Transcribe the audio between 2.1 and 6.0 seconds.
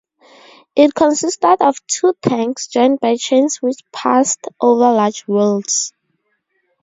tanks, joined by chains which passed over large wheels.